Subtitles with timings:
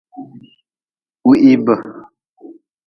[1.27, 1.75] Wihibe.